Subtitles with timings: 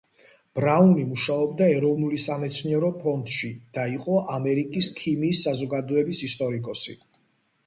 [0.59, 6.99] ბრაუნი მუშაობდა ეროვნული სამეცნიერო ფონდში და იყო ამერიკის ქიმიის საზოგადოების ისტორიკოსი.